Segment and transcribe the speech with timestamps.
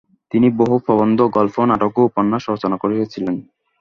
[0.31, 3.35] তিনি বহু প্রবন্ধ, গল্প, নাটক ও উপন্যাস রচনা করেছিলেন।